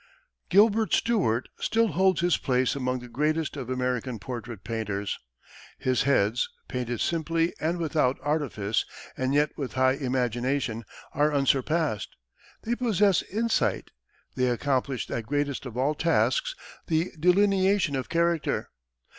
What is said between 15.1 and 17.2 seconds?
greatest of all tasks, the